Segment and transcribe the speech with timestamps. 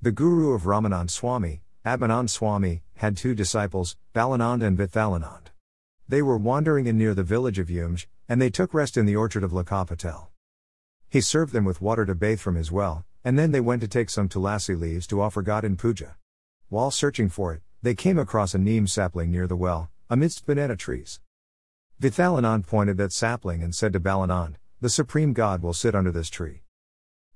[0.00, 5.46] The guru of Ramanand Swami, Atmanand Swami, had two disciples, Balanand and Vithalanand.
[6.06, 9.16] They were wandering in near the village of Yumj, and they took rest in the
[9.16, 10.28] orchard of Lakapatel.
[11.08, 13.88] He served them with water to bathe from his well, and then they went to
[13.88, 16.16] take some tulasi leaves to offer God in puja.
[16.68, 20.76] While searching for it, they came across a neem sapling near the well, amidst banana
[20.76, 21.18] trees.
[22.00, 26.30] Vithalanand pointed that sapling and said to Balanand, The supreme God will sit under this
[26.30, 26.62] tree.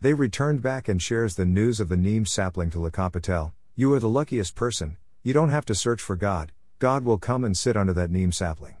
[0.00, 3.52] They returned back and shares the news of the neem sapling to Lakapatel.
[3.74, 7.44] You are the luckiest person, you don't have to search for God, God will come
[7.44, 8.76] and sit under that neem sapling.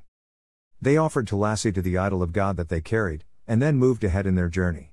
[0.80, 4.26] They offered tulasi to the idol of God that they carried, and then moved ahead
[4.26, 4.92] in their journey.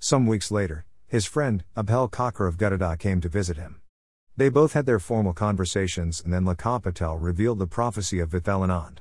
[0.00, 3.80] Some weeks later, his friend, Abhel Kakar of Gadada came to visit him.
[4.36, 8.98] They both had their formal conversations and then Lakapatel revealed the prophecy of Vithalanand.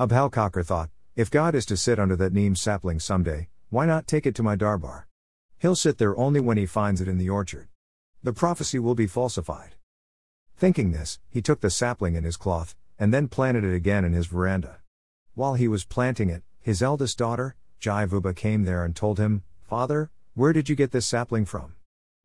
[0.00, 4.08] Abhel Kakar thought, if God is to sit under that neem sapling someday, why not
[4.08, 5.06] take it to my darbar?
[5.62, 7.68] He'll sit there only when he finds it in the orchard.
[8.20, 9.76] The prophecy will be falsified.
[10.56, 14.12] Thinking this, he took the sapling in his cloth, and then planted it again in
[14.12, 14.80] his veranda.
[15.36, 20.10] While he was planting it, his eldest daughter, Jaivuba, came there and told him, Father,
[20.34, 21.76] where did you get this sapling from?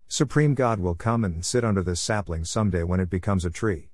[0.07, 3.91] Supreme God will come and sit under this sapling someday when it becomes a tree.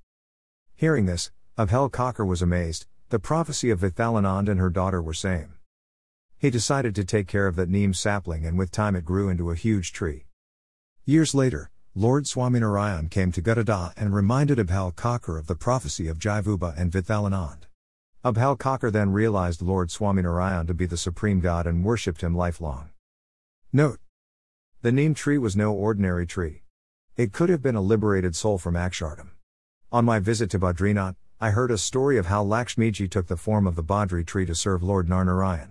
[0.74, 5.53] Hearing this, Abhel Kakar was amazed, the prophecy of Vithalanand and her daughter were same.
[6.44, 9.50] He decided to take care of that neem sapling and with time it grew into
[9.50, 10.26] a huge tree.
[11.06, 16.18] Years later, Lord Swaminarayan came to Gadada and reminded Abhel Kakar of the prophecy of
[16.18, 17.62] Jaivuba and Vithalanand.
[18.22, 22.90] Abhel Kakar then realized Lord Swaminarayan to be the supreme god and worshipped him lifelong.
[23.72, 24.00] Note.
[24.82, 26.60] The neem tree was no ordinary tree.
[27.16, 29.30] It could have been a liberated soul from Akshardham.
[29.90, 33.66] On my visit to Badrinath, I heard a story of how Lakshmiji took the form
[33.66, 35.70] of the Badri tree to serve Lord Narnarayan.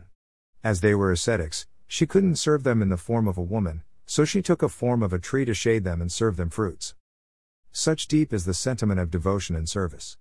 [0.63, 4.23] As they were ascetics, she couldn't serve them in the form of a woman, so
[4.23, 6.95] she took a form of a tree to shade them and serve them fruits.
[7.73, 10.15] Such deep is the sentiment of devotion and service.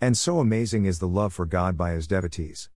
[0.00, 2.70] And so amazing is the love for God by his devotees.